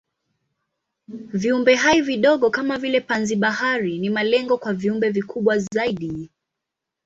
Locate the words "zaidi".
5.59-6.29